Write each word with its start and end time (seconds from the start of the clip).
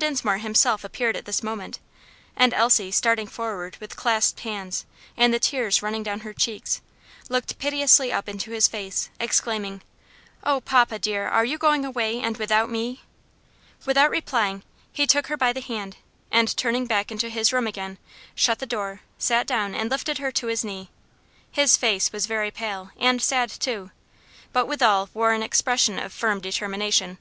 Dinsmore 0.00 0.38
himself 0.38 0.82
appeared 0.82 1.14
at 1.14 1.24
this 1.24 1.40
moment, 1.40 1.78
and 2.34 2.52
Elsie, 2.52 2.90
starting 2.90 3.28
forward 3.28 3.76
with 3.78 3.94
clasped 3.94 4.40
hands, 4.40 4.84
and 5.16 5.32
the 5.32 5.38
tears 5.38 5.82
running 5.82 6.02
down 6.02 6.18
her 6.26 6.32
cheeks, 6.32 6.80
looked 7.28 7.60
piteously 7.60 8.10
up 8.12 8.28
into 8.28 8.50
his 8.50 8.66
face, 8.66 9.08
exclaiming, 9.20 9.82
"Oh, 10.42 10.60
papa, 10.60 10.98
dear 10.98 11.28
are 11.28 11.44
you 11.44 11.58
going 11.58 11.84
away, 11.84 12.18
and 12.20 12.38
without 12.38 12.68
me?" 12.68 13.02
Without 13.86 14.10
replying, 14.10 14.64
he 14.92 15.06
took 15.06 15.28
her 15.28 15.36
by 15.36 15.52
the 15.52 15.60
hand, 15.60 15.98
and 16.32 16.56
turning 16.56 16.86
back 16.88 17.12
into 17.12 17.28
his 17.28 17.52
room 17.52 17.68
again, 17.68 17.98
shut 18.34 18.58
the 18.58 18.66
door, 18.66 19.02
sat 19.16 19.46
down, 19.46 19.76
and 19.76 19.92
lifted 19.92 20.18
her 20.18 20.32
to 20.32 20.48
his 20.48 20.64
knee. 20.64 20.90
His 21.52 21.76
face 21.76 22.10
was 22.10 22.26
very 22.26 22.50
pale 22.50 22.90
and 22.98 23.22
sad, 23.22 23.48
too, 23.48 23.92
but 24.52 24.66
withal 24.66 25.08
wore 25.14 25.32
an 25.34 25.42
expression 25.44 26.00
of 26.00 26.12
firm 26.12 26.40
determination. 26.40 27.18